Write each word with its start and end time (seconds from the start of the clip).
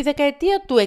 Τη 0.00 0.06
δεκαετία 0.06 0.62
του 0.66 0.76
60, 0.78 0.86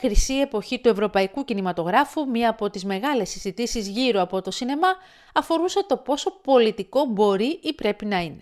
χρυσή 0.00 0.34
εποχή 0.34 0.80
του 0.80 0.88
ευρωπαϊκού 0.88 1.44
κινηματογράφου, 1.44 2.28
μία 2.28 2.50
από 2.50 2.70
τις 2.70 2.84
μεγάλες 2.84 3.30
συζητήσεις 3.30 3.88
γύρω 3.88 4.20
από 4.20 4.42
το 4.42 4.50
σινεμά, 4.50 4.88
αφορούσε 5.34 5.84
το 5.86 5.96
πόσο 5.96 6.30
πολιτικό 6.30 7.04
μπορεί 7.04 7.60
ή 7.62 7.74
πρέπει 7.74 8.06
να 8.06 8.20
είναι. 8.20 8.40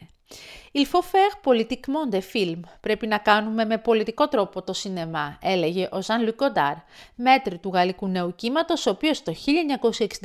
Il 0.73 0.85
faut 0.85 1.05
faire 1.13 1.51
politiquement 1.51 2.15
des 2.15 2.23
films. 2.35 2.61
Πρέπει 2.81 3.07
να 3.07 3.19
κάνουμε 3.19 3.65
με 3.65 3.79
πολιτικό 3.79 4.29
τρόπο 4.29 4.63
το 4.63 4.73
σινεμά, 4.73 5.39
έλεγε 5.43 5.89
ο 5.93 6.03
Ζαν 6.03 6.25
Λουκοντάρ, 6.25 6.75
μέτρη 7.15 7.59
του 7.59 7.71
γαλλικού 7.75 8.09
νέου 8.09 8.35
κύματος, 8.35 8.87
ο 8.87 8.91
οποίος 8.91 9.23
το 9.23 9.35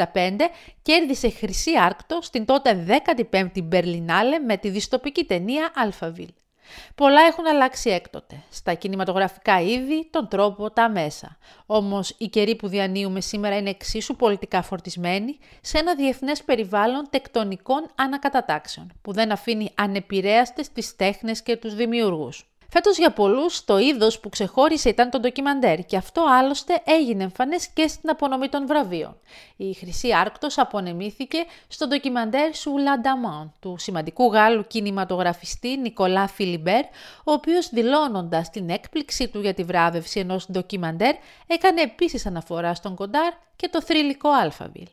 1965 0.04 0.50
κέρδισε 0.82 1.30
χρυσή 1.30 1.72
άρκτο 1.78 2.20
στην 2.22 2.46
τότε 2.46 3.02
15η 3.32 3.64
Μπερλινάλε 3.64 4.40
με 4.40 4.58
τη 4.58 4.70
διστοπική 4.70 5.24
ταινία 5.24 5.72
Alphaville. 5.86 6.45
Πολλά 6.96 7.22
έχουν 7.22 7.48
αλλάξει 7.48 7.90
έκτοτε, 7.90 8.44
στα 8.52 8.74
κινηματογραφικά 8.74 9.62
είδη, 9.62 10.08
τον 10.12 10.28
τρόπο, 10.28 10.72
τα 10.72 10.90
μέσα. 10.90 11.38
Όμως 11.66 12.16
η 12.18 12.28
καιροί 12.28 12.56
που 12.56 12.68
διανύουμε 12.68 13.22
σήμερα 13.22 13.58
είναι 13.58 13.70
εξίσου 13.70 14.16
πολιτικά 14.16 14.62
φορτισμένοι 14.62 15.38
σε 15.62 15.78
ένα 15.78 15.96
διεθνές 15.96 16.44
περιβάλλον 16.44 17.08
τεκτονικών 17.10 17.90
ανακατατάξεων, 17.96 18.92
που 19.02 19.14
δεν 19.14 19.32
αφήνει 19.32 19.72
ανεπηρέαστες 19.76 20.72
τις 20.72 20.96
τέχνες 20.96 21.42
και 21.44 21.58
τους 21.58 21.76
δημιουργούς. 21.76 22.46
Φέτος 22.78 22.98
για 22.98 23.12
πολλούς 23.12 23.66
το 23.66 23.78
είδος 23.78 24.20
που 24.20 24.30
ξεχώρισε 24.30 24.90
ήταν 24.90 25.10
το 25.10 25.20
ντοκιμαντέρ 25.20 25.86
και 25.86 25.98
αυτό 25.98 26.26
άλλωστε 26.30 26.82
έγινε 26.86 27.24
εμφανές 27.24 27.68
και 27.68 27.88
στην 27.88 28.10
απονομή 28.10 28.50
των 28.50 28.68
βραβείων. 28.68 29.18
Η 29.56 29.74
Χρυσή 29.74 30.14
Άρκτος 30.14 30.58
απονεμήθηκε 30.58 31.38
στο 31.68 31.88
ντοκιμαντέρ 31.88 32.56
σου 32.56 32.78
Λανταμάν 32.78 33.54
του 33.60 33.76
σημαντικού 33.78 34.32
Γάλλου 34.32 34.68
κινηματογραφιστή 34.68 35.78
Νικολά 35.78 36.28
Φιλιμπέρ, 36.28 36.84
ο 37.24 37.32
οποίος 37.32 37.70
δηλώνοντας 37.70 38.50
την 38.50 38.70
έκπληξή 38.70 39.28
του 39.28 39.40
για 39.42 39.54
τη 39.54 39.64
βράβευση 39.64 40.20
ενός 40.20 40.52
ντοκιμαντέρ 40.52 41.16
έκανε 41.48 41.82
επίσης 41.82 42.26
αναφορά 42.26 42.74
στον 42.74 42.96
Κοντάρ 42.96 43.34
και 43.56 43.70
το 43.70 43.82
θρηλυκό 43.82 44.30
Αλφαβιλ. 44.30 44.88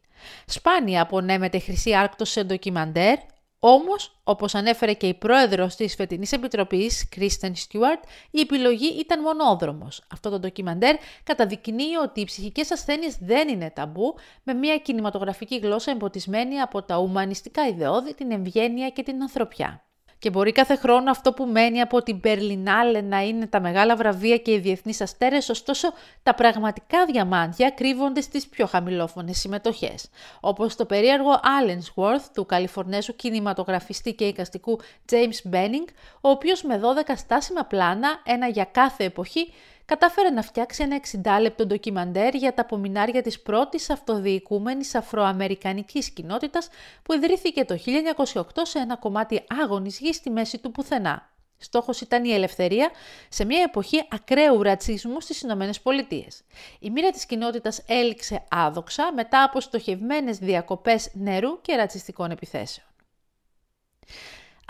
Σπάνια 0.47 1.03
απονέμεται 1.03 1.59
Χρυσή 1.59 1.95
Άρκτος 1.95 2.31
σε 2.31 2.43
ντοκιμαντέρ, 2.43 3.19
όμως, 3.65 4.21
όπως 4.25 4.55
ανέφερε 4.55 4.93
και 4.93 5.07
η 5.07 5.15
πρόεδρος 5.15 5.77
της 5.77 5.95
φετινής 5.95 6.33
επιτροπής, 6.33 7.09
Κρίστεν 7.09 7.55
Στιούαρτ, 7.55 8.03
η 8.31 8.41
επιλογή 8.41 8.87
ήταν 8.99 9.21
μονόδρομος. 9.21 10.03
Αυτό 10.13 10.31
το 10.31 10.39
ντοκιμαντέρ 10.39 10.97
καταδεικνύει 11.25 11.97
ότι 12.03 12.21
οι 12.21 12.25
ψυχικές 12.25 12.71
ασθένειες 12.71 13.17
δεν 13.21 13.49
είναι 13.49 13.71
ταμπού, 13.71 14.15
με 14.43 14.55
μια 14.55 14.79
κινηματογραφική 14.79 15.57
γλώσσα 15.57 15.91
εμποτισμένη 15.91 16.61
από 16.61 16.83
τα 16.83 16.99
ουμανιστικά 16.99 17.67
ιδεώδη, 17.67 18.15
την 18.15 18.31
ευγένεια 18.31 18.89
και 18.89 19.03
την 19.03 19.23
ανθρωπιά. 19.23 19.85
Και 20.23 20.31
μπορεί 20.31 20.53
κάθε 20.53 20.77
χρόνο 20.77 21.11
αυτό 21.11 21.33
που 21.33 21.45
μένει 21.45 21.81
από 21.81 22.03
την 22.03 22.21
Περλινάλε 22.21 23.01
να 23.01 23.21
είναι 23.21 23.47
τα 23.47 23.61
μεγάλα 23.61 23.97
βραβεία 23.97 24.37
και 24.37 24.53
οι 24.53 24.59
διεθνείς 24.59 25.01
αστέρες, 25.01 25.49
ωστόσο 25.49 25.93
τα 26.23 26.35
πραγματικά 26.35 27.05
διαμάντια 27.05 27.71
κρύβονται 27.71 28.21
στις 28.21 28.47
πιο 28.47 28.67
χαμηλόφωνες 28.67 29.39
συμμετοχές. 29.39 30.09
Όπως 30.41 30.77
το 30.77 30.87
περίεργο 30.87 31.31
Allensworth 31.33 32.25
του 32.35 32.47
Καλιφορνέσου 32.47 33.17
κινηματογραφιστή 33.17 34.15
και 34.15 34.25
εικαστικού 34.25 34.81
James 35.11 35.53
Benning, 35.53 35.89
ο 36.21 36.29
οποίος 36.29 36.63
με 36.63 36.81
12 37.07 37.13
στάσιμα 37.17 37.65
πλάνα, 37.65 38.21
ένα 38.25 38.49
για 38.49 38.65
κάθε 38.65 39.05
εποχή, 39.05 39.53
κατάφερε 39.85 40.31
να 40.31 40.43
φτιάξει 40.43 40.83
ένα 40.83 41.01
60 41.39 41.41
λεπτό 41.41 41.67
ντοκιμαντέρ 41.67 42.35
για 42.35 42.55
τα 42.55 42.63
απομεινάρια 42.63 43.23
της 43.23 43.41
πρώτης 43.41 43.91
αυτοδιοικούμενης 43.91 44.95
αφροαμερικανικής 44.95 46.11
κοινότητας 46.11 46.69
που 47.03 47.13
ιδρύθηκε 47.13 47.65
το 47.65 47.79
1908 48.35 48.43
σε 48.63 48.79
ένα 48.79 48.97
κομμάτι 48.97 49.45
άγονης 49.63 49.99
γης 49.99 50.17
στη 50.17 50.31
μέση 50.31 50.59
του 50.59 50.71
πουθενά. 50.71 51.31
Στόχος 51.59 52.01
ήταν 52.01 52.25
η 52.25 52.33
ελευθερία 52.33 52.91
σε 53.29 53.45
μια 53.45 53.63
εποχή 53.63 54.05
ακραίου 54.11 54.63
ρατσισμού 54.63 55.21
στις 55.21 55.41
Ηνωμένες 55.41 55.81
Πολιτείες. 55.81 56.43
Η 56.79 56.91
μοίρα 56.91 57.11
της 57.11 57.27
κοινότητας 57.27 57.83
έληξε 57.87 58.45
άδοξα 58.51 59.13
μετά 59.15 59.43
από 59.43 59.61
στοχευμένες 59.61 60.39
διακοπές 60.39 61.11
νερού 61.13 61.61
και 61.61 61.77
ρατσιστικών 61.77 62.31
επιθέσεων 62.31 62.87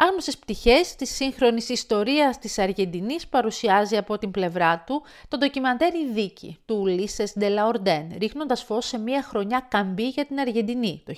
άγνωστες 0.08 0.38
πτυχές 0.38 0.94
της 0.94 1.14
σύγχρονης 1.14 1.68
ιστορίας 1.68 2.38
της 2.38 2.58
Αργεντινής 2.58 3.26
παρουσιάζει 3.26 3.96
από 3.96 4.18
την 4.18 4.30
πλευρά 4.30 4.84
του 4.86 5.02
το 5.28 5.38
ντοκιμαντέρ 5.38 5.94
«Η 5.94 6.12
δίκη» 6.12 6.58
του 6.64 6.78
Ουλίσες 6.80 7.32
Ντελαορντέν, 7.38 8.14
ρίχνοντας 8.18 8.62
φως 8.62 8.86
σε 8.86 8.98
μια 8.98 9.22
χρονιά 9.22 9.66
καμπή 9.70 10.08
για 10.08 10.26
την 10.26 10.38
Αργεντινή, 10.40 11.02
το 11.06 11.12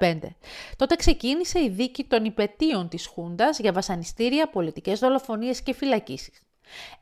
1985. 0.00 0.18
Τότε 0.76 0.96
ξεκίνησε 0.96 1.62
η 1.62 1.68
δίκη 1.68 2.04
των 2.04 2.24
υπετίων 2.24 2.88
της 2.88 3.06
Χούντας 3.06 3.58
για 3.58 3.72
βασανιστήρια, 3.72 4.48
πολιτικές 4.48 4.98
δολοφονίες 4.98 5.62
και 5.62 5.74
φυλακίσεις. 5.74 6.47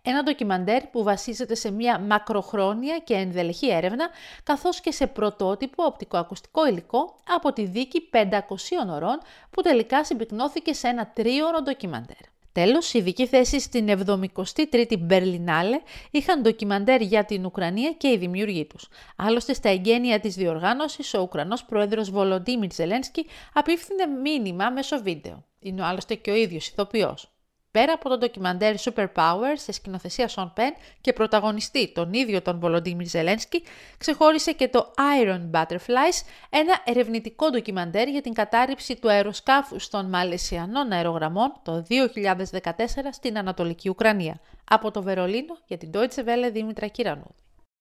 Ένα 0.02 0.22
ντοκιμαντέρ 0.22 0.86
που 0.86 1.02
βασίζεται 1.02 1.54
σε 1.54 1.70
μια 1.70 1.98
μακροχρόνια 1.98 2.98
και 2.98 3.14
ενδελεχή 3.14 3.70
έρευνα, 3.70 4.08
καθώς 4.42 4.80
και 4.80 4.90
σε 4.90 5.06
πρωτότυπο 5.06 5.84
οπτικοακουστικό 5.84 6.66
υλικό 6.66 7.14
από 7.28 7.52
τη 7.52 7.64
δίκη 7.64 8.08
500 8.12 8.18
ωρών 8.94 9.18
που 9.50 9.62
τελικά 9.62 10.04
συμπυκνώθηκε 10.04 10.72
σε 10.72 10.88
ένα 10.88 11.10
τρίωρο 11.14 11.62
ντοκιμαντέρ. 11.62 12.34
Τέλος, 12.56 12.94
ειδική 12.94 13.26
θέση 13.26 13.60
στην 13.60 13.88
73η 14.06 14.98
Μπερλινάλε 14.98 15.80
είχαν 16.10 16.42
ντοκιμαντέρ 16.42 17.00
για 17.00 17.24
την 17.24 17.44
Ουκρανία 17.44 17.92
και 17.92 18.08
οι 18.08 18.16
δημιουργοί 18.16 18.64
τους. 18.64 18.88
Άλλωστε, 19.16 19.52
στα 19.52 19.68
εγγένεια 19.68 20.20
της 20.20 20.34
διοργάνωσης, 20.34 21.14
ο 21.14 21.20
Ουκρανός 21.20 21.64
πρόεδρος 21.64 22.10
Βολοντίμιρ 22.10 22.72
Ζελένσκι 22.72 23.26
απίφθινε 23.52 24.06
μήνυμα 24.06 24.70
μέσω 24.70 25.02
βίντεο. 25.02 25.44
Είναι 25.58 25.84
άλλωστε 25.84 26.14
και 26.14 26.30
ο 26.30 26.34
ίδιος 26.34 26.68
ηθοποιός. 26.68 27.35
Πέρα 27.76 27.92
από 27.92 28.08
το 28.08 28.18
ντοκιμαντέρ 28.18 28.74
Superpower 28.84 29.52
σε 29.54 29.72
σκηνοθεσία 29.72 30.28
Σον 30.28 30.52
Πεν 30.54 30.74
και 31.00 31.12
πρωταγωνιστή 31.12 31.92
τον 31.92 32.12
ίδιο 32.12 32.42
τον 32.42 32.58
Βολοντίμιρ 32.58 33.06
Ζελένσκι, 33.06 33.62
ξεχώρισε 33.98 34.52
και 34.52 34.68
το 34.68 34.94
Iron 35.22 35.50
Butterflies, 35.50 36.26
ένα 36.50 36.80
ερευνητικό 36.84 37.50
ντοκιμαντέρ 37.50 38.08
για 38.08 38.20
την 38.20 38.32
κατάρριψη 38.32 38.96
του 38.96 39.10
αεροσκάφου 39.10 39.76
των 39.90 40.08
Μαλαισιανών 40.08 40.92
αερογραμμών 40.92 41.52
το 41.62 41.84
2014 41.88 42.70
στην 43.10 43.38
Ανατολική 43.38 43.88
Ουκρανία. 43.88 44.40
Από 44.64 44.90
το 44.90 45.02
Βερολίνο 45.02 45.58
για 45.66 45.78
την 45.78 45.90
Deutsche 45.94 46.24
Welle 46.24 46.50
Δήμητρα 46.52 46.86
Κυρανούδη. 46.86 47.45